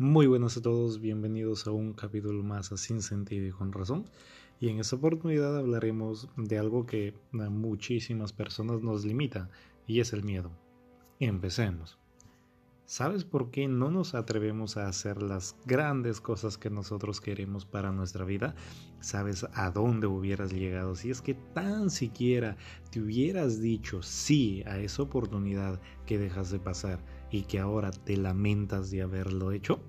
Muy 0.00 0.26
buenas 0.26 0.56
a 0.56 0.62
todos, 0.62 0.98
bienvenidos 0.98 1.66
a 1.66 1.72
un 1.72 1.92
capítulo 1.92 2.42
más 2.42 2.72
a 2.72 2.78
Sin 2.78 3.02
Sentido 3.02 3.46
y 3.46 3.50
con 3.50 3.70
Razón. 3.70 4.06
Y 4.58 4.70
en 4.70 4.78
esta 4.78 4.96
oportunidad 4.96 5.58
hablaremos 5.58 6.26
de 6.38 6.58
algo 6.58 6.86
que 6.86 7.12
a 7.34 7.50
muchísimas 7.50 8.32
personas 8.32 8.80
nos 8.80 9.04
limita 9.04 9.50
y 9.86 10.00
es 10.00 10.14
el 10.14 10.24
miedo. 10.24 10.52
Empecemos. 11.18 11.98
¿Sabes 12.86 13.24
por 13.26 13.50
qué 13.50 13.68
no 13.68 13.90
nos 13.90 14.14
atrevemos 14.14 14.78
a 14.78 14.88
hacer 14.88 15.22
las 15.22 15.54
grandes 15.66 16.22
cosas 16.22 16.56
que 16.56 16.70
nosotros 16.70 17.20
queremos 17.20 17.66
para 17.66 17.92
nuestra 17.92 18.24
vida? 18.24 18.54
¿Sabes 19.00 19.46
a 19.52 19.70
dónde 19.70 20.06
hubieras 20.06 20.50
llegado 20.50 20.94
si 20.94 21.10
es 21.10 21.20
que 21.20 21.34
tan 21.34 21.90
siquiera 21.90 22.56
te 22.90 23.02
hubieras 23.02 23.60
dicho 23.60 24.02
sí 24.02 24.62
a 24.64 24.78
esa 24.78 25.02
oportunidad 25.02 25.78
que 26.06 26.16
dejas 26.16 26.50
de 26.50 26.58
pasar 26.58 27.04
y 27.30 27.42
que 27.42 27.58
ahora 27.58 27.90
te 27.90 28.16
lamentas 28.16 28.90
de 28.90 29.02
haberlo 29.02 29.52
hecho? 29.52 29.80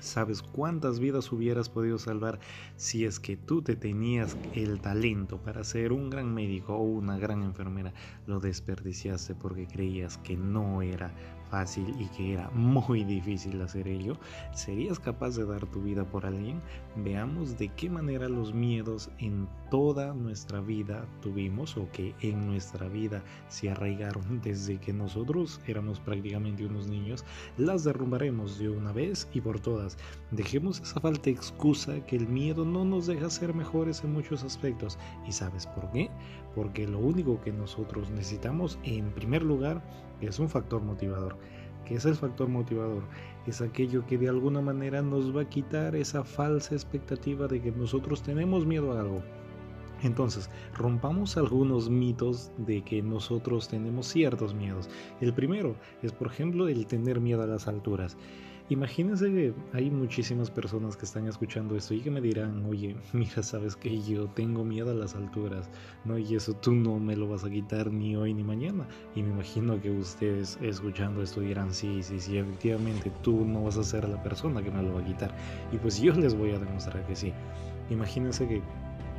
¿Sabes 0.00 0.42
cuántas 0.42 0.98
vidas 0.98 1.30
hubieras 1.30 1.68
podido 1.68 1.96
salvar 1.96 2.40
si 2.74 3.04
es 3.04 3.20
que 3.20 3.36
tú 3.36 3.62
te 3.62 3.76
tenías 3.76 4.36
el 4.52 4.80
talento 4.80 5.38
para 5.38 5.62
ser 5.62 5.92
un 5.92 6.10
gran 6.10 6.34
médico 6.34 6.74
o 6.74 6.82
una 6.82 7.18
gran 7.18 7.42
enfermera? 7.44 7.92
Lo 8.26 8.40
desperdiciaste 8.40 9.36
porque 9.36 9.68
creías 9.68 10.18
que 10.18 10.36
no 10.36 10.82
era 10.82 11.14
fácil 11.52 11.94
y 11.98 12.06
que 12.16 12.32
era 12.32 12.48
muy 12.50 13.04
difícil 13.04 13.60
hacer 13.60 13.86
ello, 13.86 14.16
¿serías 14.54 14.98
capaz 14.98 15.36
de 15.36 15.44
dar 15.44 15.66
tu 15.66 15.82
vida 15.82 16.02
por 16.02 16.24
alguien? 16.24 16.62
Veamos 16.96 17.58
de 17.58 17.68
qué 17.68 17.90
manera 17.90 18.26
los 18.30 18.54
miedos 18.54 19.10
en 19.18 19.46
toda 19.70 20.14
nuestra 20.14 20.62
vida 20.62 21.06
tuvimos 21.20 21.76
o 21.76 21.90
que 21.92 22.14
en 22.22 22.46
nuestra 22.46 22.88
vida 22.88 23.22
se 23.48 23.68
arraigaron 23.68 24.40
desde 24.40 24.78
que 24.78 24.94
nosotros 24.94 25.60
éramos 25.66 26.00
prácticamente 26.00 26.64
unos 26.64 26.88
niños, 26.88 27.22
las 27.58 27.84
derrumbaremos 27.84 28.58
de 28.58 28.70
una 28.70 28.92
vez 28.92 29.28
y 29.34 29.42
por 29.42 29.60
todas. 29.60 29.98
Dejemos 30.30 30.80
esa 30.80 31.00
falta 31.00 31.24
de 31.24 31.32
excusa 31.32 32.00
que 32.06 32.16
el 32.16 32.28
miedo 32.28 32.64
no 32.64 32.86
nos 32.86 33.06
deja 33.06 33.28
ser 33.28 33.52
mejores 33.52 34.02
en 34.04 34.14
muchos 34.14 34.42
aspectos. 34.42 34.98
¿Y 35.28 35.32
sabes 35.32 35.66
por 35.66 35.90
qué? 35.90 36.08
Porque 36.54 36.86
lo 36.86 36.98
único 36.98 37.40
que 37.42 37.52
nosotros 37.52 38.10
necesitamos 38.10 38.78
en 38.84 39.12
primer 39.12 39.42
lugar 39.42 39.82
es 40.28 40.38
un 40.38 40.48
factor 40.48 40.82
motivador. 40.82 41.36
¿Qué 41.84 41.94
es 41.94 42.04
el 42.04 42.14
factor 42.14 42.48
motivador? 42.48 43.02
Es 43.46 43.60
aquello 43.60 44.06
que 44.06 44.18
de 44.18 44.28
alguna 44.28 44.60
manera 44.60 45.02
nos 45.02 45.36
va 45.36 45.42
a 45.42 45.48
quitar 45.48 45.96
esa 45.96 46.24
falsa 46.24 46.74
expectativa 46.74 47.48
de 47.48 47.60
que 47.60 47.72
nosotros 47.72 48.22
tenemos 48.22 48.64
miedo 48.64 48.92
a 48.92 49.00
algo. 49.00 49.22
Entonces, 50.02 50.50
rompamos 50.74 51.36
algunos 51.36 51.88
mitos 51.88 52.50
de 52.58 52.82
que 52.82 53.02
nosotros 53.02 53.68
tenemos 53.68 54.06
ciertos 54.06 54.54
miedos. 54.54 54.88
El 55.20 55.32
primero 55.32 55.76
es, 56.02 56.12
por 56.12 56.28
ejemplo, 56.28 56.68
el 56.68 56.86
tener 56.86 57.20
miedo 57.20 57.42
a 57.42 57.46
las 57.46 57.68
alturas. 57.68 58.16
Imagínense 58.68 59.26
que 59.26 59.54
hay 59.72 59.90
muchísimas 59.90 60.50
personas 60.50 60.96
que 60.96 61.04
están 61.04 61.26
escuchando 61.26 61.76
esto 61.76 61.94
y 61.94 62.00
que 62.00 62.10
me 62.10 62.20
dirán, 62.20 62.64
oye, 62.64 62.96
mira, 63.12 63.42
sabes 63.42 63.76
que 63.76 64.00
yo 64.00 64.28
tengo 64.28 64.64
miedo 64.64 64.92
a 64.92 64.94
las 64.94 65.14
alturas, 65.14 65.68
¿no? 66.04 66.16
Y 66.16 66.34
eso 66.36 66.54
tú 66.54 66.72
no 66.72 66.98
me 66.98 67.16
lo 67.16 67.28
vas 67.28 67.44
a 67.44 67.50
quitar 67.50 67.92
ni 67.92 68.16
hoy 68.16 68.32
ni 68.34 68.44
mañana. 68.44 68.86
Y 69.14 69.22
me 69.22 69.30
imagino 69.30 69.80
que 69.80 69.90
ustedes 69.90 70.58
escuchando 70.62 71.22
esto 71.22 71.40
dirán, 71.40 71.72
sí, 71.74 72.02
sí, 72.02 72.18
sí, 72.20 72.38
efectivamente, 72.38 73.12
tú 73.22 73.44
no 73.44 73.64
vas 73.64 73.76
a 73.76 73.84
ser 73.84 74.08
la 74.08 74.22
persona 74.22 74.62
que 74.62 74.70
me 74.70 74.82
lo 74.82 74.94
va 74.94 75.00
a 75.00 75.04
quitar. 75.04 75.34
Y 75.72 75.76
pues 75.76 76.00
yo 76.00 76.14
les 76.14 76.34
voy 76.34 76.52
a 76.52 76.58
demostrar 76.58 77.04
que 77.06 77.16
sí. 77.16 77.32
Imagínense 77.90 78.46
que 78.48 78.62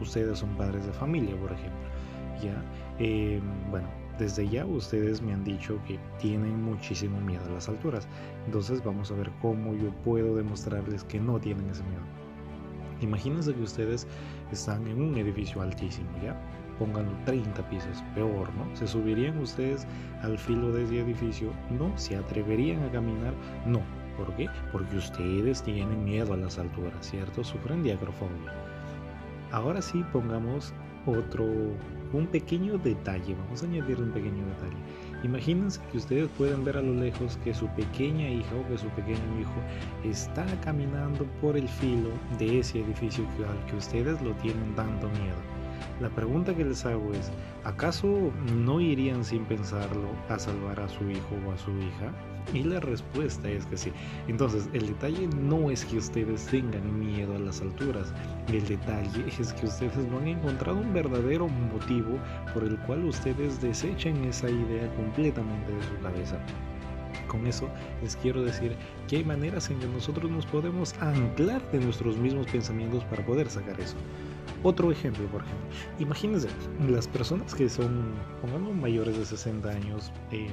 ustedes 0.02 0.40
son 0.40 0.56
padres 0.56 0.86
de 0.86 0.94
familia, 0.94 1.36
por 1.38 1.52
ejemplo. 1.52 1.90
Ya, 2.42 2.64
eh, 3.00 3.40
bueno, 3.70 3.88
desde 4.18 4.48
ya 4.48 4.66
ustedes 4.66 5.22
me 5.22 5.34
han 5.34 5.44
dicho 5.44 5.80
que 5.88 6.00
tienen 6.20 6.62
muchísimo 6.64 7.20
miedo 7.22 7.44
a 7.46 7.54
las 7.54 7.70
alturas. 7.70 8.08
Entonces 8.46 8.84
vamos 8.84 9.12
a 9.12 9.16
ver 9.16 9.32
cómo 9.42 9.74
yo 9.76 9.92
puedo 10.04 10.36
demostrarles 10.36 11.04
que 11.04 11.20
no 11.20 11.40
tienen 11.40 11.70
ese 11.70 11.84
miedo. 11.84 12.04
Imagínense 13.02 13.54
que 13.54 13.62
ustedes 13.62 14.08
están 14.52 14.88
en 14.88 15.02
un 15.02 15.18
edificio 15.18 15.62
altísimo, 15.62 16.10
¿ya? 16.24 16.40
Pónganlo 16.80 17.12
30 17.26 17.70
pisos, 17.70 18.04
peor, 18.16 18.54
¿no? 18.56 18.76
¿Se 18.76 18.88
subirían 18.88 19.38
ustedes 19.40 19.86
al 20.22 20.38
filo 20.38 20.72
de 20.72 20.84
ese 20.84 21.00
edificio? 21.00 21.52
No. 21.70 21.96
¿Se 21.98 22.16
atreverían 22.16 22.84
a 22.84 22.92
caminar? 22.92 23.34
No. 23.66 23.82
¿Por 24.18 24.34
qué? 24.36 24.48
Porque 24.72 24.98
ustedes 24.98 25.64
tienen 25.64 26.04
miedo 26.04 26.34
a 26.34 26.38
las 26.38 26.60
alturas, 26.60 27.10
¿cierto? 27.10 27.44
Sufren 27.44 27.84
de 27.84 27.94
acrofobia. 27.94 28.54
Ahora 29.52 29.82
sí 29.82 30.04
pongamos 30.12 30.74
otro, 31.06 31.46
un 32.14 32.28
pequeño 32.28 32.78
detalle, 32.78 33.36
vamos 33.36 33.64
a 33.64 33.66
añadir 33.66 34.00
un 34.00 34.12
pequeño 34.12 34.46
detalle. 34.46 34.78
Imagínense 35.24 35.80
que 35.92 35.98
ustedes 35.98 36.30
pueden 36.38 36.64
ver 36.64 36.78
a 36.78 36.82
lo 36.82 36.94
lejos 36.94 37.38
que 37.44 37.54
su 37.54 37.68
pequeña 37.70 38.30
hija 38.30 38.56
o 38.56 38.68
que 38.68 38.78
su 38.78 38.88
pequeño 38.90 39.40
hijo 39.40 39.54
está 40.04 40.46
caminando 40.62 41.26
por 41.42 41.56
el 41.56 41.68
filo 41.68 42.10
de 42.38 42.60
ese 42.60 42.82
edificio 42.82 43.26
al 43.50 43.66
que 43.66 43.78
ustedes 43.78 44.22
lo 44.22 44.34
tienen 44.36 44.76
dando 44.76 45.08
miedo. 45.10 45.42
La 46.02 46.10
pregunta 46.10 46.54
que 46.54 46.66
les 46.66 46.86
hago 46.86 47.14
es, 47.14 47.32
¿acaso 47.64 48.32
no 48.54 48.82
irían 48.82 49.24
sin 49.24 49.46
pensarlo 49.46 50.10
a 50.30 50.38
salvar 50.38 50.80
a 50.80 50.90
su 50.90 51.10
hijo 51.10 51.36
o 51.48 51.52
a 51.52 51.58
su 51.58 51.72
hija? 51.72 52.12
Y 52.54 52.64
la 52.64 52.80
respuesta 52.80 53.50
es 53.50 53.66
que 53.66 53.78
sí. 53.78 53.92
Entonces, 54.28 54.70
el 54.74 54.88
detalle 54.88 55.28
no 55.28 55.72
es 55.72 55.86
que 55.86 55.98
ustedes 55.98 56.46
tengan 56.48 57.00
miedo 57.00 57.36
a 57.36 57.40
las 57.40 57.62
alturas. 57.62 58.14
El 58.48 58.66
detalle 58.68 59.26
es 59.40 59.54
que 59.54 59.66
ustedes 59.66 59.98
no 60.10 60.20
han 60.20 60.28
encontrado 60.28 60.78
un 60.78 60.94
verdadero 60.94 61.48
motivo 61.48 62.20
por 62.54 62.64
el 62.64 62.78
cual 62.80 63.06
ustedes 63.06 63.62
desechen 63.62 64.24
esa 64.26 64.50
idea 64.50 64.94
completamente 64.96 65.72
de 65.72 65.84
su 65.84 65.98
cabeza. 66.02 66.38
Con 67.28 67.48
eso 67.48 67.68
les 68.02 68.16
quiero 68.18 68.44
decir 68.44 68.76
que 69.08 69.18
hay 69.18 69.24
maneras 69.24 69.70
en 69.70 69.80
que 69.80 69.88
nosotros 69.88 70.30
nos 70.30 70.46
podemos 70.46 70.94
anclar 71.00 71.62
de 71.72 71.80
nuestros 71.80 72.18
mismos 72.18 72.46
pensamientos 72.48 73.04
para 73.06 73.26
poder 73.26 73.50
sacar 73.50 73.80
eso. 73.80 73.96
Otro 74.62 74.92
ejemplo, 74.92 75.26
por 75.28 75.42
ejemplo, 75.42 75.68
imagínense 76.00 76.48
las 76.88 77.08
personas 77.08 77.54
que 77.54 77.68
son, 77.70 78.14
pongamos, 78.42 78.76
mayores 78.76 79.18
de 79.18 79.26
60 79.26 79.70
años, 79.70 80.12
eh, 80.32 80.48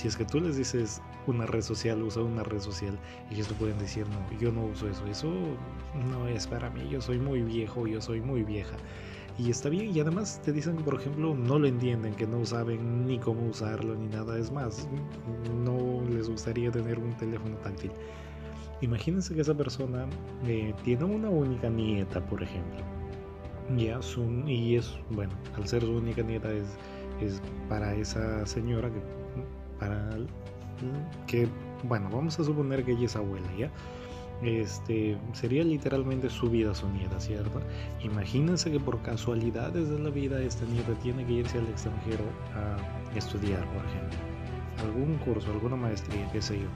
si 0.00 0.08
es 0.08 0.16
que 0.16 0.24
tú 0.24 0.40
les 0.40 0.56
dices 0.56 1.02
una 1.26 1.44
red 1.44 1.60
social, 1.60 2.02
usa 2.02 2.22
una 2.22 2.42
red 2.42 2.60
social, 2.60 2.98
ellos 3.30 3.48
te 3.48 3.54
pueden 3.54 3.78
decir, 3.78 4.06
no, 4.08 4.38
yo 4.38 4.50
no 4.50 4.64
uso 4.64 4.88
eso, 4.88 5.04
eso 5.06 5.30
no 6.08 6.26
es 6.26 6.46
para 6.46 6.70
mí, 6.70 6.88
yo 6.88 7.02
soy 7.02 7.18
muy 7.18 7.42
viejo, 7.42 7.86
yo 7.86 8.00
soy 8.00 8.22
muy 8.22 8.42
vieja. 8.42 8.78
Y 9.36 9.50
está 9.50 9.68
bien, 9.68 9.94
y 9.94 10.00
además 10.00 10.40
te 10.42 10.52
dicen 10.52 10.78
que, 10.78 10.84
por 10.84 10.94
ejemplo, 10.94 11.34
no 11.34 11.58
lo 11.58 11.66
entienden, 11.66 12.14
que 12.14 12.26
no 12.26 12.46
saben 12.46 13.06
ni 13.06 13.18
cómo 13.18 13.46
usarlo 13.46 13.94
ni 13.94 14.08
nada. 14.08 14.38
Es 14.38 14.50
más, 14.50 14.88
no 15.62 16.02
les 16.08 16.30
gustaría 16.30 16.70
tener 16.70 16.98
un 16.98 17.14
teléfono 17.18 17.56
táctil. 17.58 17.90
Imagínense 18.80 19.34
que 19.34 19.42
esa 19.42 19.54
persona 19.54 20.06
eh, 20.46 20.72
tiene 20.82 21.04
una 21.04 21.28
única 21.28 21.68
nieta, 21.68 22.24
por 22.24 22.42
ejemplo. 22.42 22.80
Ya, 23.76 24.00
su, 24.00 24.22
y 24.46 24.76
es, 24.76 24.94
bueno, 25.10 25.34
al 25.56 25.68
ser 25.68 25.82
su 25.82 25.92
única 25.92 26.22
nieta 26.22 26.50
es, 26.50 26.68
es 27.20 27.42
para 27.68 27.94
esa 27.94 28.46
señora 28.46 28.90
que 28.90 29.19
para 29.80 30.16
que, 31.26 31.48
bueno, 31.82 32.08
vamos 32.12 32.38
a 32.38 32.44
suponer 32.44 32.84
que 32.84 32.92
ella 32.92 33.06
es 33.06 33.16
abuela, 33.16 33.48
¿ya? 33.58 33.70
Este, 34.42 35.18
sería 35.34 35.64
literalmente 35.64 36.30
su 36.30 36.48
vida 36.48 36.74
su 36.74 36.88
nieta, 36.88 37.20
¿cierto? 37.20 37.60
Imagínense 38.02 38.70
que 38.70 38.80
por 38.80 39.02
casualidades 39.02 39.90
de 39.90 39.98
la 39.98 40.10
vida 40.10 40.40
esta 40.40 40.64
nieta 40.66 40.94
tiene 41.02 41.26
que 41.26 41.32
irse 41.32 41.58
al 41.58 41.66
extranjero 41.66 42.24
a 42.54 43.16
estudiar, 43.16 43.64
por 43.66 43.84
ejemplo, 43.84 44.18
algún 44.82 45.18
curso, 45.18 45.50
alguna 45.50 45.76
maestría, 45.76 46.30
qué 46.32 46.40
sé 46.40 46.58
yo. 46.58 46.68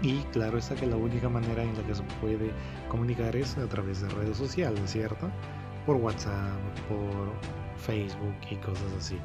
Y 0.00 0.18
claro 0.32 0.58
está 0.58 0.76
que 0.76 0.86
la 0.86 0.96
única 0.96 1.28
manera 1.28 1.64
en 1.64 1.76
la 1.76 1.82
que 1.82 1.94
se 1.94 2.04
puede 2.20 2.52
comunicar 2.88 3.34
es 3.34 3.58
a 3.58 3.66
través 3.66 4.00
de 4.02 4.08
redes 4.10 4.36
sociales, 4.36 4.80
¿cierto? 4.86 5.28
Por 5.86 5.96
WhatsApp, 5.96 6.56
por 6.88 7.32
Facebook 7.78 8.36
y 8.48 8.56
cosas 8.56 8.92
así. 8.96 9.16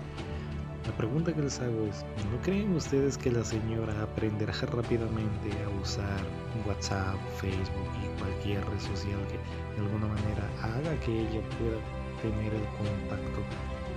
La 0.86 0.92
pregunta 0.98 1.32
que 1.32 1.42
les 1.42 1.62
hago 1.62 1.86
es, 1.88 2.04
¿no 2.30 2.42
creen 2.44 2.76
ustedes 2.76 3.18
que 3.18 3.32
la 3.32 3.46
señora 3.46 3.94
aprenderá 4.04 4.52
rápidamente 4.52 5.50
a 5.64 5.82
usar 5.82 6.20
WhatsApp, 6.68 7.16
Facebook 7.38 7.88
y 8.04 8.20
cualquier 8.20 8.66
red 8.66 8.80
social 8.80 9.20
que 9.32 9.80
de 9.80 9.88
alguna 9.88 10.08
manera 10.08 10.44
haga 10.62 10.94
que 11.06 11.22
ella 11.22 11.40
pueda 11.56 11.80
tener 12.22 12.54
el 12.54 12.66
contacto 12.76 13.40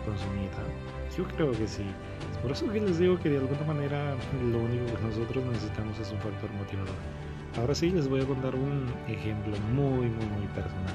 con 0.04 0.16
su 0.16 0.32
nieta? 0.38 0.62
Yo 1.18 1.24
creo 1.34 1.50
que 1.50 1.66
sí. 1.66 1.82
Es 2.30 2.38
por 2.38 2.52
eso 2.52 2.70
que 2.70 2.80
les 2.80 2.98
digo 3.00 3.18
que 3.18 3.30
de 3.30 3.38
alguna 3.38 3.64
manera 3.64 4.14
lo 4.48 4.58
único 4.60 4.86
que 4.86 5.02
nosotros 5.02 5.44
necesitamos 5.44 5.98
es 5.98 6.12
un 6.12 6.18
factor 6.18 6.52
motivador. 6.52 6.94
Ahora 7.58 7.74
sí 7.74 7.90
les 7.90 8.08
voy 8.08 8.22
a 8.22 8.26
contar 8.26 8.54
un 8.54 8.86
ejemplo 9.08 9.56
muy, 9.74 10.06
muy, 10.06 10.26
muy 10.26 10.46
personal. 10.54 10.94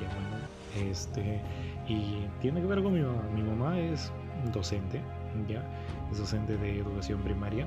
Ya 0.00 0.06
bueno, 0.06 0.88
este, 0.88 1.40
y 1.88 2.28
tiene 2.40 2.60
que 2.60 2.66
ver 2.68 2.80
con 2.80 2.94
mi 2.94 3.00
mamá. 3.00 3.22
Mi 3.34 3.42
mamá 3.42 3.80
es 3.80 4.12
docente 4.52 5.00
ya 5.48 5.62
es 6.10 6.18
docente 6.18 6.56
de 6.56 6.78
educación 6.80 7.20
primaria. 7.22 7.66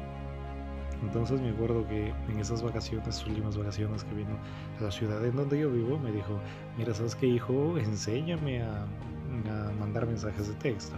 Entonces 1.04 1.42
me 1.42 1.50
acuerdo 1.50 1.86
que 1.88 2.14
en 2.30 2.40
esas 2.40 2.64
vacaciones, 2.64 3.26
últimas 3.28 3.58
vacaciones 3.58 4.04
que 4.06 4.16
vino 4.16 4.38
a 4.80 4.84
la 4.84 4.92
ciudad 4.92 5.24
en 5.26 5.36
donde 5.36 5.60
yo 5.60 5.70
vivo, 5.70 6.00
me 6.00 6.12
dijo, 6.12 6.40
mira, 6.78 6.94
¿sabes 6.94 7.16
qué 7.16 7.28
hijo? 7.28 7.78
Enséñame 7.78 8.62
a, 8.64 8.84
a 8.84 9.72
mandar 9.80 10.08
mensajes 10.08 10.48
de 10.48 10.54
texto. 10.56 10.96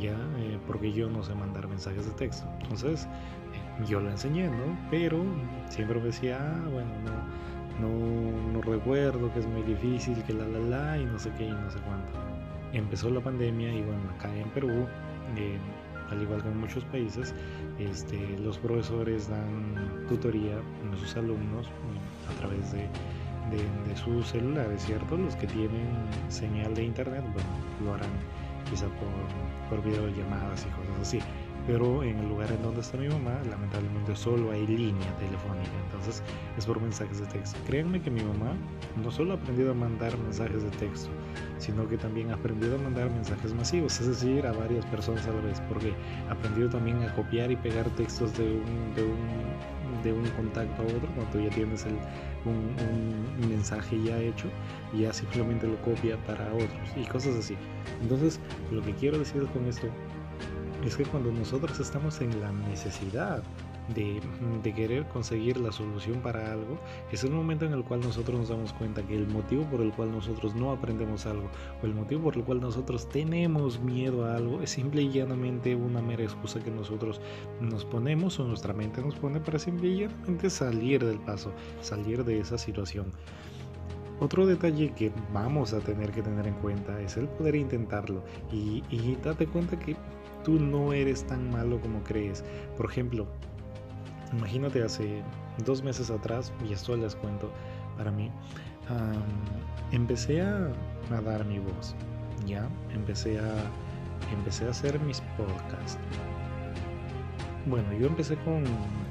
ya, 0.00 0.12
eh, 0.38 0.58
porque 0.66 0.92
yo 0.92 1.08
no 1.08 1.22
sé 1.22 1.34
mandar 1.34 1.66
mensajes 1.66 2.04
de 2.06 2.12
texto. 2.12 2.46
Entonces, 2.62 3.06
eh, 3.54 3.84
yo 3.86 4.00
lo 4.00 4.10
enseñé, 4.10 4.48
¿no? 4.48 4.78
Pero 4.90 5.24
siempre 5.68 5.98
me 5.98 6.06
decía, 6.06 6.38
ah, 6.40 6.68
bueno, 6.70 6.90
no, 7.04 7.88
no, 7.88 8.52
no 8.52 8.60
recuerdo, 8.62 9.32
que 9.32 9.40
es 9.40 9.46
muy 9.46 9.62
difícil, 9.62 10.22
que 10.24 10.32
la, 10.34 10.46
la, 10.46 10.58
la, 10.60 10.98
y 10.98 11.04
no 11.06 11.18
sé 11.18 11.30
qué, 11.36 11.44
y 11.46 11.50
no 11.50 11.70
sé 11.70 11.78
cuánto. 11.80 12.12
Empezó 12.72 13.10
la 13.10 13.20
pandemia 13.20 13.72
y 13.72 13.82
bueno, 13.82 14.10
acá 14.10 14.34
en 14.36 14.50
Perú, 14.50 14.86
eh, 15.36 15.58
al 16.10 16.22
igual 16.22 16.42
que 16.42 16.48
en 16.48 16.58
muchos 16.58 16.84
países, 16.84 17.34
este, 17.78 18.38
los 18.38 18.58
profesores 18.58 19.28
dan 19.28 20.06
tutoría 20.08 20.56
a 20.56 20.96
sus 20.96 21.16
alumnos 21.16 21.66
a 22.28 22.38
través 22.38 22.72
de, 22.72 22.88
de, 23.50 23.88
de, 23.88 23.96
sus 23.96 24.28
celulares, 24.28 24.82
¿cierto? 24.82 25.16
Los 25.16 25.36
que 25.36 25.46
tienen 25.46 25.88
señal 26.28 26.74
de 26.74 26.84
internet, 26.84 27.24
bueno, 27.32 27.48
lo 27.84 27.94
harán 27.94 28.10
quizá 28.70 28.86
por, 28.86 29.78
por 29.78 29.84
videollamadas 29.84 30.66
y 30.66 30.68
cosas 30.70 31.00
así. 31.00 31.18
Pero 31.66 32.02
en 32.02 32.18
el 32.18 32.28
lugar 32.28 32.50
en 32.50 32.62
donde 32.62 32.80
está 32.80 32.96
mi 32.96 33.08
mamá, 33.08 33.38
lamentablemente 33.50 34.16
solo 34.16 34.52
hay 34.52 34.66
línea 34.66 35.14
telefónica, 35.18 35.70
entonces 35.84 36.22
es 36.56 36.64
por 36.64 36.80
mensajes 36.80 37.20
de 37.20 37.26
texto. 37.26 37.58
Créanme 37.66 38.00
que 38.00 38.10
mi 38.10 38.22
mamá 38.22 38.54
no 39.02 39.10
solo 39.10 39.32
ha 39.32 39.36
aprendido 39.36 39.70
a 39.70 39.74
mandar 39.74 40.16
mensajes 40.18 40.62
de 40.62 40.70
texto, 40.70 41.10
sino 41.58 41.88
que 41.88 41.96
también 41.96 42.30
ha 42.30 42.34
aprendido 42.34 42.76
a 42.76 42.78
mandar 42.78 43.10
mensajes 43.10 43.54
masivos, 43.54 44.00
es 44.00 44.08
decir, 44.08 44.46
a 44.46 44.52
varias 44.52 44.84
personas 44.86 45.26
a 45.26 45.32
la 45.32 45.40
vez, 45.40 45.60
porque 45.68 45.92
ha 46.28 46.32
aprendido 46.32 46.68
también 46.68 47.02
a 47.02 47.14
copiar 47.14 47.50
y 47.50 47.56
pegar 47.56 47.88
textos 47.90 48.36
de 48.36 48.44
un, 48.44 48.94
de 48.94 49.04
un, 49.04 50.02
de 50.02 50.12
un 50.12 50.26
contacto 50.30 50.82
a 50.82 50.86
otro, 50.86 51.08
cuando 51.14 51.40
ya 51.40 51.50
tienes 51.50 51.84
el, 51.86 51.94
un, 52.44 52.74
un, 53.42 53.48
mensaje 53.48 54.00
ya 54.02 54.18
hecho 54.18 54.48
ya 54.96 55.12
simplemente 55.12 55.66
lo 55.66 55.76
copia 55.82 56.16
para 56.24 56.52
otros 56.52 56.96
y 56.96 57.04
cosas 57.04 57.36
así. 57.36 57.56
Entonces, 58.02 58.40
lo 58.70 58.82
que 58.82 58.92
quiero 58.94 59.18
decir 59.18 59.46
con 59.46 59.66
esto 59.66 59.88
es 60.84 60.96
que 60.96 61.04
cuando 61.04 61.32
nosotros 61.32 61.78
estamos 61.80 62.20
en 62.20 62.40
la 62.40 62.52
necesidad 62.52 63.42
de, 63.94 64.20
querer 64.72 65.06
conseguir 65.08 65.58
la 65.58 65.72
solución 65.72 66.20
para 66.20 66.52
algo, 66.52 66.78
es 67.10 67.24
el 67.24 67.30
momento 67.30 67.64
en 67.64 67.72
el 67.72 67.84
cual 67.84 68.00
nosotros 68.00 68.38
nos 68.38 68.48
damos 68.48 68.72
cuenta 68.74 69.02
que 69.02 69.16
el 69.16 69.26
motivo 69.26 69.64
por 69.64 69.80
el 69.80 69.92
cual 69.92 70.12
nosotros 70.12 70.54
no 70.54 70.70
aprendemos 70.70 71.26
algo 71.26 71.48
o 71.82 71.86
el 71.86 71.94
motivo 71.94 72.24
por 72.24 72.36
el 72.36 72.44
cual 72.44 72.60
nosotros 72.60 73.08
tenemos 73.08 73.80
miedo 73.80 74.26
a 74.26 74.36
algo 74.36 74.60
es 74.60 74.70
simple 74.70 75.02
y 75.02 75.10
llanamente 75.10 75.74
una 75.74 76.02
mera 76.02 76.22
excusa 76.22 76.62
que 76.62 76.70
nosotros 76.70 77.20
nos 77.60 77.84
ponemos 77.84 78.38
o 78.38 78.44
nuestra 78.44 78.74
mente 78.74 79.00
nos 79.00 79.16
pone 79.16 79.40
para 79.40 79.58
simple 79.58 79.88
y 79.88 80.00
llanamente 80.00 80.50
salir 80.50 81.04
del 81.04 81.18
paso, 81.20 81.52
salir 81.80 82.24
de 82.24 82.40
esa 82.40 82.58
situación. 82.58 83.12
Otro 84.20 84.46
detalle 84.46 84.90
que 84.94 85.12
vamos 85.32 85.72
a 85.72 85.78
tener 85.78 86.10
que 86.10 86.22
tener 86.22 86.46
en 86.46 86.54
cuenta 86.54 87.00
es 87.00 87.16
el 87.16 87.28
poder 87.28 87.54
intentarlo 87.54 88.24
y, 88.50 88.82
y 88.90 89.16
date 89.22 89.46
cuenta 89.46 89.78
que 89.78 89.96
tú 90.44 90.58
no 90.58 90.92
eres 90.92 91.24
tan 91.24 91.50
malo 91.50 91.80
como 91.80 92.02
crees. 92.02 92.44
Por 92.76 92.86
ejemplo, 92.86 93.28
imagínate 94.32 94.82
hace 94.82 95.22
dos 95.64 95.82
meses 95.82 96.10
atrás, 96.10 96.52
y 96.68 96.72
esto 96.72 96.96
les 96.96 97.14
cuento 97.16 97.50
para 97.96 98.10
mí, 98.10 98.30
empecé 99.92 100.42
a, 100.42 100.70
a, 101.10 101.20
dar 101.20 101.44
mi 101.44 101.58
voz, 101.58 101.94
¿ya? 102.46 102.68
Empecé 102.94 103.38
a, 103.38 103.54
empecé 104.32 104.66
a 104.66 104.70
hacer 104.70 104.98
mis 105.00 105.20
podcasts. 105.36 105.98
Bueno, 107.66 107.92
yo 107.92 108.06
empecé 108.06 108.36
con, 108.36 108.64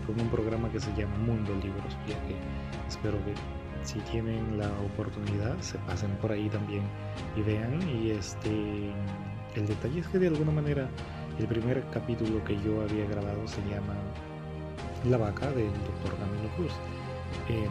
con 0.05 0.19
un 0.19 0.29
programa 0.29 0.71
que 0.71 0.79
se 0.79 0.91
llama 0.95 1.15
Mundo 1.17 1.53
Libros, 1.55 1.97
ya 2.07 2.15
que 2.27 2.35
espero 2.87 3.17
que 3.25 3.33
si 3.83 3.99
tienen 3.99 4.57
la 4.57 4.69
oportunidad 4.81 5.57
se 5.59 5.77
pasen 5.79 6.11
por 6.17 6.31
ahí 6.31 6.49
también 6.49 6.83
y 7.37 7.41
vean 7.41 7.79
y 7.87 8.11
este 8.11 8.91
el 9.55 9.65
detalle 9.65 10.01
es 10.01 10.07
que 10.07 10.19
de 10.19 10.27
alguna 10.27 10.51
manera 10.51 10.89
el 11.39 11.47
primer 11.47 11.83
capítulo 11.91 12.43
que 12.43 12.55
yo 12.63 12.81
había 12.81 13.05
grabado 13.05 13.47
se 13.47 13.61
llama 13.69 13.95
La 15.05 15.17
vaca 15.17 15.51
del 15.51 15.71
doctor 15.71 16.17
Camilo 16.19 16.49
Cruz. 16.55 16.73
Eh, 17.49 17.67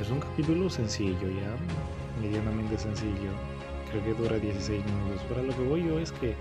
es 0.00 0.10
un 0.10 0.20
capítulo 0.20 0.70
sencillo, 0.70 1.28
ya 1.28 1.54
medianamente 2.20 2.78
sencillo. 2.78 3.32
Creo 3.90 4.04
que 4.04 4.14
dura 4.14 4.38
16 4.38 4.84
minutos. 4.84 5.20
Pero 5.28 5.42
lo 5.42 5.56
que 5.56 5.62
voy 5.62 5.84
yo 5.84 5.98
es 5.98 6.12
que 6.12 6.34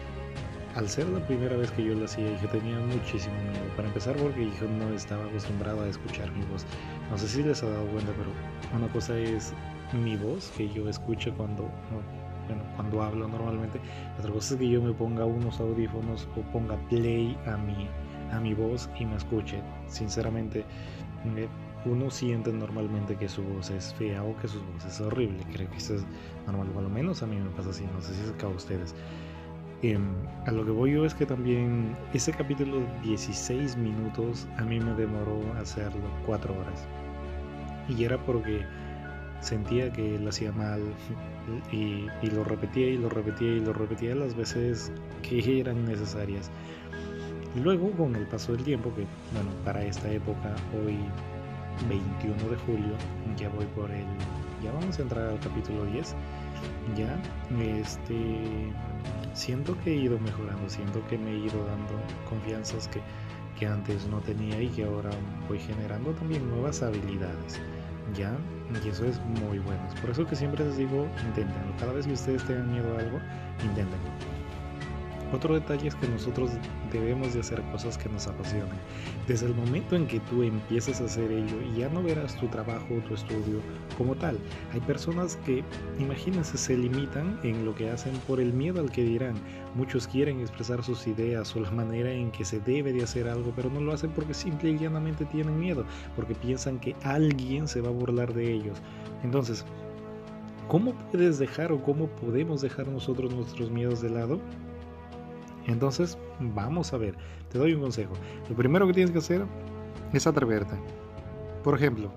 al 0.75 0.87
ser 0.87 1.07
la 1.09 1.19
primera 1.25 1.57
vez 1.57 1.71
que 1.71 1.83
yo 1.83 1.93
lo 1.93 2.05
hacía, 2.05 2.39
yo 2.41 2.47
tenía 2.49 2.79
muchísimo 2.79 3.35
miedo. 3.51 3.65
Para 3.75 3.87
empezar, 3.89 4.15
porque 4.15 4.45
yo 4.45 4.67
no 4.67 4.93
estaba 4.93 5.25
acostumbrado 5.25 5.83
a 5.83 5.87
escuchar 5.89 6.31
mi 6.31 6.45
voz. 6.45 6.65
No 7.09 7.17
sé 7.17 7.27
si 7.27 7.43
les 7.43 7.61
ha 7.63 7.69
dado 7.69 7.85
cuenta, 7.87 8.11
pero 8.17 8.31
una 8.77 8.91
cosa 8.93 9.17
es 9.17 9.53
mi 9.93 10.15
voz 10.15 10.51
que 10.55 10.69
yo 10.69 10.87
escucho 10.87 11.33
cuando 11.35 11.69
bueno, 12.47 12.63
cuando 12.75 13.03
hablo 13.03 13.27
normalmente. 13.27 13.79
Otra 14.17 14.31
cosa 14.31 14.53
es 14.53 14.59
que 14.59 14.69
yo 14.69 14.81
me 14.81 14.93
ponga 14.93 15.25
unos 15.25 15.59
audífonos 15.59 16.27
o 16.35 16.41
ponga 16.51 16.77
play 16.89 17.37
a 17.45 17.57
mi, 17.57 17.87
a 18.31 18.39
mi 18.39 18.53
voz 18.53 18.89
y 18.99 19.05
me 19.05 19.15
escuche. 19.15 19.61
Sinceramente, 19.87 20.65
uno 21.85 22.09
siente 22.11 22.51
normalmente 22.51 23.15
que 23.15 23.29
su 23.29 23.43
voz 23.43 23.69
es 23.69 23.93
fea 23.93 24.23
o 24.23 24.35
que 24.37 24.47
su 24.47 24.59
voz 24.59 24.85
es 24.85 25.01
horrible. 25.01 25.43
Creo 25.51 25.69
que 25.69 25.77
eso 25.77 25.95
es 25.95 26.05
normal, 26.45 26.69
o 26.75 26.81
lo 26.81 26.89
menos 26.89 27.23
a 27.23 27.27
mí 27.27 27.37
me 27.37 27.49
pasa 27.51 27.69
así. 27.69 27.85
No 27.93 28.01
sé 28.01 28.13
si 28.13 28.21
es 28.21 28.29
acá 28.29 28.47
a 28.47 28.49
ustedes. 28.49 28.95
Eh, 29.81 29.97
a 30.45 30.51
lo 30.51 30.65
que 30.65 30.71
voy 30.71 30.93
yo 30.93 31.05
es 31.05 31.13
que 31.13 31.25
también 31.25 31.95
ese 32.13 32.33
capítulo 32.33 32.81
16 33.03 33.77
minutos 33.77 34.45
a 34.57 34.63
mí 34.63 34.77
me 34.79 34.93
demoró 34.93 35.41
hacerlo 35.57 36.01
4 36.25 36.53
horas. 36.53 36.85
Y 37.87 38.03
era 38.03 38.17
porque 38.17 38.65
sentía 39.41 39.91
que 39.91 40.19
lo 40.19 40.29
hacía 40.29 40.51
mal 40.51 40.81
y, 41.71 42.07
lo 42.29 42.43
repetía 42.43 42.87
y 42.87 42.97
lo 42.97 43.09
repetía 43.09 43.47
y 43.47 43.59
lo 43.59 43.73
repetía 43.73 44.15
las 44.15 44.35
veces 44.35 44.91
que 45.21 45.59
eran 45.59 45.85
necesarias. 45.85 46.51
Luego, 47.63 47.91
con 47.91 48.15
el 48.15 48.25
paso 48.27 48.53
del 48.53 48.63
tiempo, 48.63 48.93
que 48.95 49.05
bueno, 49.33 49.49
para 49.65 49.83
esta 49.83 50.11
época, 50.11 50.55
hoy 50.73 50.97
21 51.87 52.49
de 52.49 52.57
julio, 52.57 52.93
ya 53.37 53.49
voy 53.49 53.65
por 53.75 53.89
el, 53.91 54.05
ya 54.63 54.71
vamos 54.71 54.97
a 54.99 55.01
entrar 55.01 55.27
al 55.29 55.39
capítulo 55.39 55.85
10, 55.85 56.15
ya, 56.95 57.21
este, 57.61 58.71
siento 59.33 59.77
que 59.83 59.91
he 59.91 59.95
ido 59.95 60.19
mejorando, 60.19 60.69
siento 60.69 61.05
que 61.07 61.17
me 61.17 61.31
he 61.31 61.37
ido 61.39 61.65
dando 61.65 61.93
confianzas 62.29 62.87
que, 62.87 63.01
que 63.59 63.65
antes 63.65 64.07
no 64.07 64.19
tenía 64.19 64.61
y 64.61 64.67
que 64.69 64.83
ahora 64.83 65.11
voy 65.47 65.59
generando 65.59 66.11
también 66.11 66.49
nuevas 66.49 66.81
habilidades. 66.81 67.59
¿ya? 68.15 68.35
Y 68.83 68.89
eso 68.89 69.05
es 69.05 69.19
muy 69.41 69.59
bueno. 69.59 69.81
Es 69.87 69.99
por 69.99 70.09
eso 70.09 70.25
que 70.25 70.35
siempre 70.35 70.63
les 70.65 70.77
digo, 70.77 71.07
inténtenlo. 71.27 71.75
Cada 71.79 71.93
vez 71.93 72.05
que 72.05 72.13
ustedes 72.13 72.43
tengan 72.45 72.71
miedo 72.71 72.95
a 72.95 72.99
algo, 72.99 73.19
inténtenlo. 73.63 74.38
Otro 75.31 75.53
detalle 75.53 75.87
es 75.87 75.95
que 75.95 76.07
nosotros 76.07 76.51
debemos 76.91 77.35
de 77.35 77.41
hacer 77.41 77.61
cosas 77.71 77.97
que 77.97 78.09
nos 78.09 78.25
apasionen. 78.27 78.79
Desde 79.27 79.45
el 79.45 79.53
momento 79.53 79.95
en 79.95 80.07
que 80.07 80.19
tú 80.21 80.41
empiezas 80.41 81.01
a 81.01 81.05
hacer 81.05 81.31
ello, 81.31 81.55
ya 81.77 81.87
no 81.89 82.01
verás 82.01 82.35
tu 82.39 82.47
trabajo 82.47 82.87
o 82.95 83.07
tu 83.07 83.13
estudio 83.13 83.59
como 83.95 84.15
tal. 84.15 84.39
Hay 84.73 84.79
personas 84.81 85.35
que, 85.45 85.63
imagínense, 85.99 86.57
se 86.57 86.75
limitan 86.75 87.39
en 87.43 87.63
lo 87.63 87.75
que 87.75 87.91
hacen 87.91 88.13
por 88.27 88.39
el 88.39 88.53
miedo 88.53 88.79
al 88.79 88.91
que 88.91 89.03
dirán. 89.03 89.35
Muchos 89.75 90.07
quieren 90.07 90.39
expresar 90.39 90.83
sus 90.83 91.05
ideas 91.05 91.55
o 91.55 91.59
la 91.59 91.69
manera 91.69 92.11
en 92.11 92.31
que 92.31 92.43
se 92.43 92.59
debe 92.61 92.91
de 92.91 93.03
hacer 93.03 93.27
algo, 93.27 93.53
pero 93.55 93.69
no 93.69 93.81
lo 93.81 93.93
hacen 93.93 94.09
porque 94.09 94.33
simple 94.33 94.71
y 94.71 94.79
llanamente 94.79 95.25
tienen 95.25 95.59
miedo, 95.59 95.85
porque 96.15 96.33
piensan 96.33 96.79
que 96.79 96.95
alguien 97.03 97.67
se 97.67 97.81
va 97.81 97.89
a 97.89 97.91
burlar 97.93 98.33
de 98.33 98.51
ellos. 98.51 98.79
Entonces, 99.23 99.63
¿cómo 100.67 100.93
puedes 101.11 101.37
dejar 101.37 101.71
o 101.71 101.83
cómo 101.83 102.07
podemos 102.07 102.61
dejar 102.61 102.87
nosotros 102.87 103.33
nuestros 103.33 103.69
miedos 103.69 104.01
de 104.01 104.09
lado? 104.09 104.39
Entonces, 105.69 106.17
vamos 106.39 106.93
a 106.93 106.97
ver, 106.97 107.15
te 107.51 107.59
doy 107.59 107.73
un 107.73 107.81
consejo. 107.81 108.13
Lo 108.49 108.55
primero 108.55 108.87
que 108.87 108.93
tienes 108.93 109.11
que 109.11 109.19
hacer 109.19 109.45
es 110.13 110.25
atreverte. 110.25 110.75
Por 111.63 111.75
ejemplo, 111.75 112.11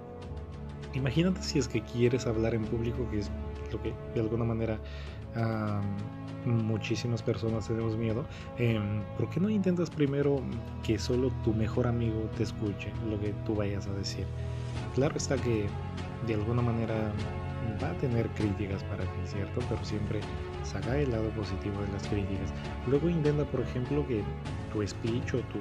imagínate 0.95 1.43
si 1.43 1.59
es 1.59 1.69
que 1.69 1.83
quieres 1.83 2.27
hablar 2.27 2.55
en 2.55 2.65
público, 2.65 3.07
que 3.11 3.19
es 3.19 3.31
lo 3.71 3.83
que 3.83 3.93
de 4.15 4.21
alguna 4.21 4.45
manera 4.45 4.79
um, 5.37 6.51
muchísimas 6.51 7.23
personas 7.23 7.69
tenemos 7.69 7.95
miedo. 7.95 8.25
Eh, 8.57 8.81
¿Por 9.19 9.29
qué 9.29 9.39
no 9.39 9.51
intentas 9.51 9.91
primero 9.91 10.41
que 10.83 10.99
solo 10.99 11.31
tu 11.45 11.53
mejor 11.53 11.87
amigo 11.87 12.31
te 12.39 12.45
escuche 12.45 12.91
lo 13.11 13.21
que 13.21 13.35
tú 13.45 13.55
vayas 13.55 13.87
a 13.87 13.93
decir? 13.93 14.25
Claro 14.95 15.15
está 15.17 15.37
que 15.37 15.67
de 16.27 16.35
alguna 16.35 16.63
manera 16.63 17.13
va 17.83 17.91
a 17.91 17.95
tener 17.99 18.29
críticas 18.31 18.83
para 18.85 19.05
ti, 19.05 19.27
¿cierto? 19.27 19.61
Pero 19.69 19.85
siempre 19.85 20.21
saca 20.65 20.97
el 20.99 21.11
lado 21.11 21.29
positivo 21.31 21.81
de 21.83 21.93
las 21.93 22.07
críticas. 22.09 22.53
Luego 22.87 23.09
intenta, 23.09 23.45
por 23.45 23.61
ejemplo, 23.61 24.07
que 24.07 24.23
tu 24.73 24.87
speech 24.87 25.35
o 25.35 25.39
tu, 25.39 25.59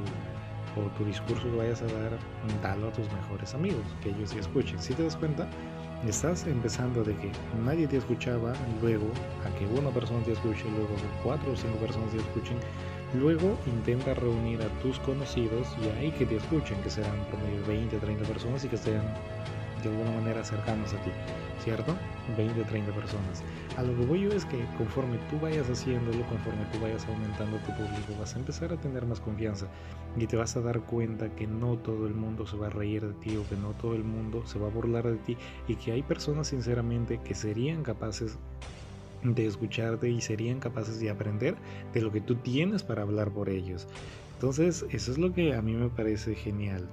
o 0.79 0.83
tu 0.97 1.05
discurso 1.05 1.47
lo 1.47 1.57
vayas 1.57 1.81
a 1.81 1.85
dar, 1.85 2.17
dalo 2.61 2.89
a 2.89 2.91
tus 2.91 3.11
mejores 3.11 3.53
amigos, 3.53 3.83
que 4.01 4.09
ellos 4.09 4.29
sí 4.29 4.39
escuchen. 4.39 4.79
Si 4.79 4.93
te 4.93 5.03
das 5.03 5.15
cuenta, 5.15 5.47
estás 6.07 6.47
empezando 6.47 7.03
de 7.03 7.15
que 7.15 7.31
nadie 7.63 7.87
te 7.87 7.97
escuchaba, 7.97 8.53
luego 8.81 9.07
a 9.45 9.57
que 9.57 9.65
una 9.67 9.89
persona 9.89 10.23
te 10.23 10.31
escuche, 10.33 10.63
luego 10.71 10.95
que 10.95 11.23
cuatro 11.23 11.51
o 11.51 11.55
cinco 11.55 11.77
personas 11.77 12.11
te 12.11 12.17
escuchen, 12.17 12.57
luego 13.19 13.57
intenta 13.67 14.13
reunir 14.13 14.61
a 14.61 14.67
tus 14.81 14.99
conocidos 14.99 15.67
y 15.83 15.89
ahí 15.97 16.11
que 16.11 16.25
te 16.25 16.37
escuchen, 16.37 16.81
que 16.81 16.89
serán 16.89 17.25
promedio 17.29 17.65
20, 17.67 17.97
30 17.97 18.23
personas 18.25 18.63
y 18.65 18.69
que 18.69 18.75
estén 18.75 19.01
de 19.81 19.89
alguna 19.89 20.11
manera 20.11 20.43
cercanos 20.43 20.93
a 20.93 20.97
ti, 20.97 21.11
¿cierto? 21.63 21.95
20 22.37 22.61
o 22.61 22.65
30 22.65 22.91
personas. 22.93 23.43
A 23.77 23.83
lo 23.83 23.95
que 23.97 24.05
voy 24.05 24.21
yo 24.21 24.29
es 24.29 24.45
que 24.45 24.65
conforme 24.77 25.17
tú 25.29 25.39
vayas 25.39 25.69
haciéndolo, 25.69 26.25
conforme 26.27 26.65
tú 26.71 26.79
vayas 26.79 27.05
aumentando 27.07 27.57
tu 27.57 27.71
público, 27.73 28.13
vas 28.19 28.35
a 28.35 28.39
empezar 28.39 28.71
a 28.73 28.77
tener 28.77 29.05
más 29.05 29.19
confianza 29.19 29.67
y 30.17 30.27
te 30.27 30.37
vas 30.37 30.55
a 30.55 30.61
dar 30.61 30.81
cuenta 30.81 31.33
que 31.35 31.47
no 31.47 31.77
todo 31.77 32.07
el 32.07 32.13
mundo 32.13 32.45
se 32.45 32.57
va 32.57 32.67
a 32.67 32.69
reír 32.69 33.05
de 33.05 33.13
ti 33.13 33.35
o 33.37 33.47
que 33.47 33.55
no 33.55 33.71
todo 33.71 33.95
el 33.95 34.03
mundo 34.03 34.45
se 34.45 34.59
va 34.59 34.67
a 34.67 34.71
burlar 34.71 35.05
de 35.05 35.17
ti 35.17 35.37
y 35.67 35.75
que 35.75 35.91
hay 35.91 36.03
personas 36.03 36.47
sinceramente 36.47 37.19
que 37.23 37.35
serían 37.35 37.83
capaces 37.83 38.37
de 39.23 39.45
escucharte 39.45 40.09
y 40.09 40.21
serían 40.21 40.59
capaces 40.59 40.99
de 40.99 41.09
aprender 41.09 41.55
de 41.93 42.01
lo 42.01 42.11
que 42.11 42.21
tú 42.21 42.35
tienes 42.35 42.83
para 42.83 43.03
hablar 43.03 43.31
por 43.31 43.49
ellos. 43.49 43.87
Entonces, 44.33 44.85
eso 44.89 45.11
es 45.11 45.17
lo 45.19 45.33
que 45.33 45.53
a 45.53 45.61
mí 45.61 45.73
me 45.73 45.89
parece 45.89 46.33
genial. 46.33 46.89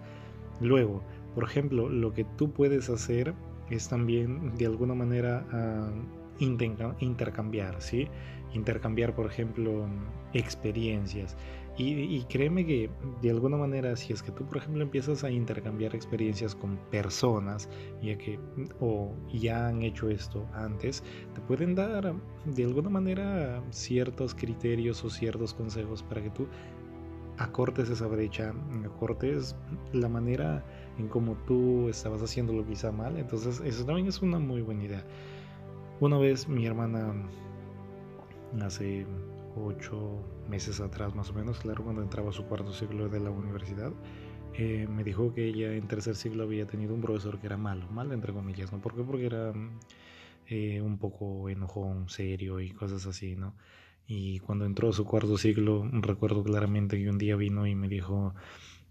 Luego, 0.61 1.03
por 1.39 1.49
ejemplo, 1.49 1.89
lo 1.89 2.13
que 2.13 2.25
tú 2.25 2.51
puedes 2.51 2.91
hacer 2.91 3.33
es 3.71 3.89
también 3.89 4.57
de 4.57 4.67
alguna 4.67 4.93
manera 4.93 5.47
ah, 5.53 5.89
intercambiar, 6.41 7.81
¿sí? 7.81 8.09
Intercambiar, 8.55 9.15
por 9.15 9.27
ejemplo, 9.27 9.87
experiencias. 10.33 11.37
Y, 11.77 12.25
créeme 12.25 12.67
que 12.67 12.91
de 13.23 13.31
alguna 13.31 13.57
manera, 13.57 13.95
si 13.95 14.13
es 14.13 14.21
que 14.21 14.33
tú, 14.33 14.45
por 14.47 14.57
ejemplo, 14.57 14.83
empiezas 14.83 15.23
a 15.23 15.31
intercambiar 15.31 15.95
experiencias 15.95 16.57
con 16.57 16.77
personas, 16.91 17.69
ya 18.03 18.19
que 18.19 18.41
o 18.81 19.15
ya 19.33 19.69
han 19.69 19.83
hecho 19.83 20.11
esto 20.11 20.45
antes, 20.55 21.05
te 21.37 21.41
pueden 21.43 21.77
dar 21.77 22.17
de 22.47 22.65
alguna 22.65 22.91
manera 22.91 23.63
ciertos 23.71 24.35
criterios 24.35 25.05
o 25.05 25.09
ciertos 25.09 25.55
consejos 25.55 26.03
para 26.03 26.21
que 26.21 26.31
tú 26.31 26.49
acortes 27.39 27.89
esa 27.89 28.07
brecha, 28.07 28.53
acortes 28.85 29.57
la 29.93 30.09
manera 30.09 30.65
en 30.99 31.09
cómo 31.09 31.37
tú 31.47 31.89
estabas 31.89 32.23
haciéndolo 32.23 32.67
quizá 32.67 32.93
mal. 32.93 33.17
Entonces, 33.17 33.61
eso 33.65 33.85
también 33.85 34.09
es 34.09 34.21
una 34.21 34.39
muy 34.39 34.63
buena 34.63 34.85
idea. 34.85 35.05
Una 36.01 36.19
vez 36.19 36.49
mi 36.49 36.67
hermana 36.67 37.15
hace 38.63 39.07
ocho 39.57 40.23
meses 40.49 40.81
atrás 40.81 41.15
más 41.15 41.31
o 41.31 41.35
menos, 41.35 41.59
claro, 41.59 41.85
cuando 41.85 42.03
entraba 42.03 42.31
a 42.31 42.33
su 42.33 42.45
cuarto 42.45 42.73
siglo 42.73 43.09
de 43.09 43.21
la 43.21 43.31
universidad, 43.31 43.93
eh, 44.55 44.87
me 44.89 45.05
dijo 45.05 45.33
que 45.35 45.47
ella 45.47 45.75
en 45.75 45.87
tercer 45.87 46.17
siglo 46.17 46.45
había 46.45 46.67
tenido 46.67 46.95
un 46.95 47.01
profesor 47.01 47.39
que 47.39 47.47
era 47.47 47.57
malo, 47.57 47.87
malo 47.89 48.15
entre 48.15 48.33
comillas, 48.33 48.73
¿no? 48.73 48.81
¿Por 48.81 48.95
qué? 48.95 49.03
Porque 49.03 49.27
era 49.27 49.53
eh, 50.49 50.81
un 50.81 50.99
poco 50.99 51.49
enojón, 51.49 52.09
serio 52.09 52.61
y 52.61 52.71
cosas 52.71 53.07
así, 53.07 53.37
¿no? 53.37 53.55
Y 54.09 54.39
cuando 54.41 54.65
entró 54.65 54.93
su 54.95 55.05
cuarto 55.05 55.37
siglo, 55.37 55.87
recuerdo 55.93 56.43
claramente 56.43 56.97
que 56.97 57.11
un 57.11 57.19
día 57.19 57.37
vino 57.37 57.67
y 57.67 57.75
me 57.75 57.89
dijo, 57.89 58.35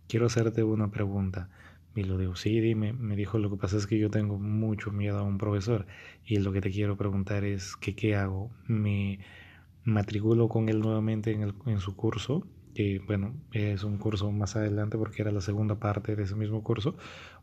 quiero 0.07 0.27
hacerte 0.27 0.63
una 0.63 0.91
pregunta. 0.91 1.49
Y 1.95 2.03
lo 2.03 2.19
digo, 2.19 2.35
sí, 2.35 2.59
dime. 2.59 2.93
Me 2.93 3.15
dijo, 3.15 3.39
lo 3.39 3.49
que 3.49 3.57
pasa 3.57 3.77
es 3.77 3.87
que 3.87 3.97
yo 3.97 4.11
tengo 4.11 4.37
mucho 4.37 4.91
miedo 4.91 5.17
a 5.17 5.23
un 5.23 5.39
profesor 5.39 5.87
y 6.23 6.37
lo 6.37 6.53
que 6.53 6.61
te 6.61 6.69
quiero 6.69 6.97
preguntar 6.97 7.43
es 7.43 7.75
que 7.75 7.95
qué 7.95 8.15
hago. 8.15 8.51
Me 8.67 9.19
matriculo 9.83 10.49
con 10.49 10.69
él 10.69 10.81
nuevamente 10.81 11.31
en, 11.31 11.41
el, 11.41 11.53
en 11.65 11.79
su 11.79 11.95
curso, 11.95 12.45
que 12.77 13.01
bueno, 13.07 13.33
es 13.53 13.83
un 13.83 13.97
curso 13.97 14.31
más 14.31 14.55
adelante 14.55 14.99
porque 14.99 15.23
era 15.23 15.31
la 15.31 15.41
segunda 15.41 15.79
parte 15.79 16.15
de 16.15 16.21
ese 16.21 16.35
mismo 16.35 16.61
curso, 16.63 16.95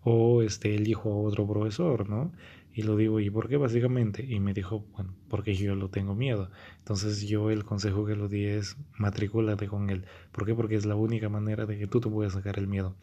o 0.05 0.43
este, 0.43 0.77
elijo 0.77 1.13
a 1.13 1.17
otro 1.17 1.45
profesor, 1.45 2.09
¿no? 2.09 2.31
Y 2.73 2.83
lo 2.83 2.97
digo, 2.97 3.19
¿y 3.19 3.31
por 3.31 3.49
qué 3.49 3.57
básicamente? 3.57 4.25
Y 4.25 4.39
me 4.39 4.55
dijo, 4.55 4.87
bueno, 4.93 5.13
porque 5.29 5.55
yo 5.55 5.75
lo 5.75 5.91
tengo 5.91 6.15
miedo. 6.15 6.51
Entonces 6.79 7.27
yo 7.27 7.51
el 7.51 7.65
consejo 7.65 8.07
que 8.07 8.15
le 8.15 8.29
di 8.29 8.45
es, 8.45 8.77
matricúlate 8.97 9.67
con 9.67 9.91
él. 9.91 10.05
¿Por 10.31 10.47
qué? 10.47 10.55
Porque 10.55 10.77
es 10.77 10.87
la 10.87 10.95
única 10.95 11.29
manera 11.29 11.67
de 11.67 11.79
que 11.79 11.89
tú 11.89 12.01
te 12.01 12.09
puedas 12.09 12.35
sacar 12.35 12.57
el 12.61 12.69
miedo. 12.69 12.95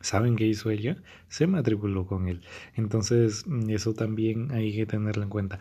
¿Saben 0.00 0.36
qué 0.36 0.46
hizo 0.46 0.70
ella? 0.70 0.96
Se 1.28 1.46
matriculó 1.46 2.06
con 2.06 2.28
él. 2.28 2.40
Entonces 2.76 3.44
eso 3.68 3.92
también 3.92 4.52
hay 4.52 4.74
que 4.74 4.86
tenerlo 4.86 5.22
en 5.22 5.28
cuenta 5.28 5.60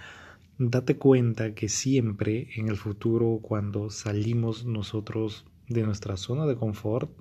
date 0.69 0.95
cuenta 0.97 1.55
que 1.55 1.69
siempre 1.69 2.49
en 2.55 2.69
el 2.69 2.77
futuro 2.77 3.39
cuando 3.41 3.89
salimos 3.89 4.63
nosotros 4.63 5.45
de 5.67 5.83
nuestra 5.83 6.17
zona 6.17 6.45
de 6.45 6.55
confort, 6.55 7.11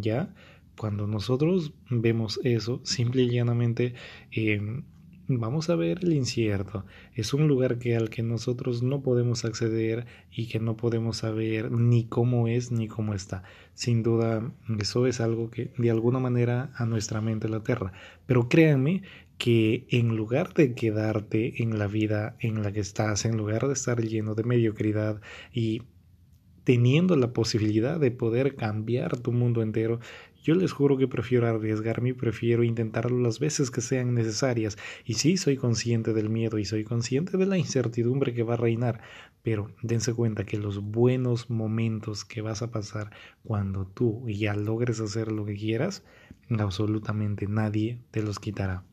ya, 0.00 0.34
cuando 0.76 1.06
nosotros 1.06 1.72
vemos 1.90 2.40
eso, 2.44 2.80
simple 2.84 3.22
y 3.22 3.30
llanamente 3.30 3.94
em, 4.30 4.84
vamos 5.28 5.70
a 5.70 5.76
ver 5.76 6.00
el 6.02 6.12
incierto. 6.12 6.84
Es 7.14 7.34
un 7.34 7.46
lugar 7.48 7.78
que 7.78 7.96
al 7.96 8.10
que 8.10 8.22
nosotros 8.22 8.82
no 8.82 9.02
podemos 9.02 9.44
acceder 9.44 10.06
y 10.30 10.48
que 10.48 10.60
no 10.60 10.76
podemos 10.76 11.18
saber 11.18 11.70
ni 11.70 12.04
cómo 12.04 12.48
es 12.48 12.72
ni 12.72 12.88
cómo 12.88 13.14
está. 13.14 13.42
Sin 13.74 14.02
duda, 14.02 14.52
eso 14.78 15.06
es 15.06 15.20
algo 15.20 15.50
que 15.50 15.72
de 15.78 15.90
alguna 15.90 16.18
manera 16.18 16.70
a 16.74 16.86
nuestra 16.86 17.20
mente 17.20 17.48
la 17.48 17.58
aterra. 17.58 17.92
Pero 18.26 18.48
créanme 18.48 19.02
que 19.38 19.86
en 19.90 20.16
lugar 20.16 20.54
de 20.54 20.74
quedarte 20.74 21.62
en 21.62 21.78
la 21.78 21.86
vida 21.86 22.36
en 22.40 22.62
la 22.62 22.72
que 22.72 22.80
estás, 22.80 23.24
en 23.24 23.36
lugar 23.36 23.66
de 23.66 23.72
estar 23.72 24.00
lleno 24.00 24.34
de 24.34 24.44
mediocridad 24.44 25.20
y 25.52 25.82
teniendo 26.64 27.16
la 27.16 27.32
posibilidad 27.32 27.98
de 27.98 28.10
poder 28.10 28.54
cambiar 28.56 29.18
tu 29.18 29.32
mundo 29.32 29.62
entero, 29.62 30.00
yo 30.42 30.56
les 30.56 30.72
juro 30.72 30.96
que 30.96 31.06
prefiero 31.06 31.46
arriesgarme 31.46 32.10
y 32.10 32.14
prefiero 32.14 32.64
intentarlo 32.64 33.20
las 33.20 33.38
veces 33.38 33.70
que 33.70 33.80
sean 33.80 34.14
necesarias. 34.14 34.76
Y 35.04 35.14
sí, 35.14 35.36
soy 35.36 35.56
consciente 35.56 36.12
del 36.12 36.30
miedo 36.30 36.58
y 36.58 36.64
soy 36.64 36.82
consciente 36.82 37.36
de 37.36 37.46
la 37.46 37.58
incertidumbre 37.58 38.34
que 38.34 38.42
va 38.42 38.54
a 38.54 38.56
reinar, 38.56 39.00
pero 39.42 39.70
dense 39.82 40.14
cuenta 40.14 40.44
que 40.44 40.58
los 40.58 40.82
buenos 40.82 41.48
momentos 41.48 42.24
que 42.24 42.42
vas 42.42 42.62
a 42.62 42.72
pasar 42.72 43.10
cuando 43.44 43.86
tú 43.86 44.28
ya 44.28 44.54
logres 44.54 45.00
hacer 45.00 45.30
lo 45.30 45.44
que 45.44 45.54
quieras, 45.54 46.04
absolutamente 46.58 47.46
nadie 47.46 48.00
te 48.10 48.22
los 48.22 48.40
quitará. 48.40 48.84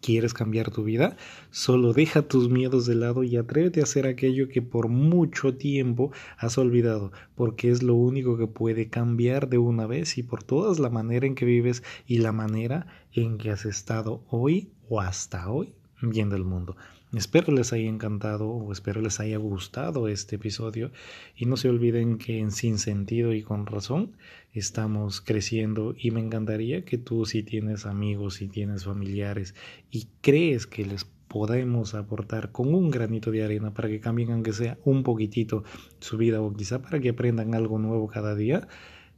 ¿Quieres 0.00 0.32
cambiar 0.32 0.70
tu 0.70 0.84
vida? 0.84 1.16
Solo 1.50 1.92
deja 1.92 2.22
tus 2.22 2.48
miedos 2.48 2.86
de 2.86 2.94
lado 2.94 3.24
y 3.24 3.36
atrévete 3.36 3.80
a 3.80 3.84
hacer 3.84 4.06
aquello 4.06 4.48
que 4.48 4.62
por 4.62 4.88
mucho 4.88 5.56
tiempo 5.56 6.12
has 6.36 6.56
olvidado, 6.56 7.12
porque 7.34 7.70
es 7.70 7.82
lo 7.82 7.94
único 7.94 8.38
que 8.38 8.46
puede 8.46 8.88
cambiar 8.88 9.48
de 9.48 9.58
una 9.58 9.86
vez 9.86 10.16
y 10.16 10.22
por 10.22 10.42
todas 10.42 10.78
la 10.78 10.90
manera 10.90 11.26
en 11.26 11.34
que 11.34 11.44
vives 11.44 11.82
y 12.06 12.18
la 12.18 12.32
manera 12.32 12.86
en 13.12 13.38
que 13.38 13.50
has 13.50 13.64
estado 13.64 14.22
hoy 14.28 14.70
o 14.88 15.00
hasta 15.00 15.50
hoy 15.50 15.74
viendo 16.00 16.36
el 16.36 16.44
mundo. 16.44 16.76
Espero 17.16 17.54
les 17.54 17.72
haya 17.72 17.88
encantado 17.88 18.50
o 18.50 18.70
espero 18.70 19.00
les 19.00 19.18
haya 19.18 19.38
gustado 19.38 20.08
este 20.08 20.36
episodio 20.36 20.90
y 21.34 21.46
no 21.46 21.56
se 21.56 21.70
olviden 21.70 22.18
que 22.18 22.38
en 22.38 22.50
Sin 22.50 22.76
Sentido 22.76 23.32
y 23.32 23.42
con 23.42 23.64
Razón 23.64 24.12
estamos 24.52 25.22
creciendo 25.22 25.94
y 25.98 26.10
me 26.10 26.20
encantaría 26.20 26.84
que 26.84 26.98
tú 26.98 27.24
si 27.24 27.42
tienes 27.42 27.86
amigos, 27.86 28.34
si 28.34 28.48
tienes 28.48 28.84
familiares 28.84 29.54
y 29.90 30.08
crees 30.20 30.66
que 30.66 30.84
les 30.84 31.06
podemos 31.28 31.94
aportar 31.94 32.52
con 32.52 32.74
un 32.74 32.90
granito 32.90 33.30
de 33.30 33.42
arena 33.42 33.72
para 33.72 33.88
que 33.88 34.00
cambien 34.00 34.30
aunque 34.30 34.52
sea 34.52 34.76
un 34.84 35.02
poquitito 35.02 35.64
su 36.00 36.18
vida 36.18 36.42
o 36.42 36.52
quizá 36.52 36.82
para 36.82 37.00
que 37.00 37.08
aprendan 37.08 37.54
algo 37.54 37.78
nuevo 37.78 38.08
cada 38.08 38.34
día, 38.34 38.68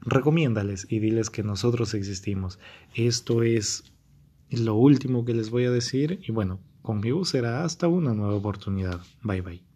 recomiéndales 0.02 0.87
y 0.88 1.00
diles 1.00 1.28
que 1.28 1.42
nosotros 1.42 1.94
existimos. 1.94 2.61
Esto 2.94 3.42
es 3.42 3.82
lo 4.49 4.76
último 4.76 5.25
que 5.25 5.35
les 5.35 5.50
voy 5.50 5.64
a 5.64 5.73
decir 5.73 6.20
y 6.23 6.30
bueno, 6.30 6.61
Conmigo 6.82 7.25
será 7.25 7.64
hasta 7.64 7.88
una 7.88 8.14
nueva 8.14 8.34
oportunidad. 8.34 9.00
Bye 9.22 9.40
bye. 9.42 9.70